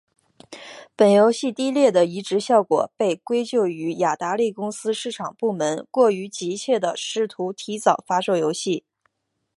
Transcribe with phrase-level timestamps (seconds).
[0.95, 8.83] 本游戏低劣的移植效果被归咎于雅达利公司市场部门过于急切地试图提早发售游戏。